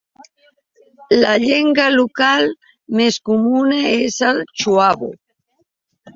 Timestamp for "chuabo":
4.63-5.13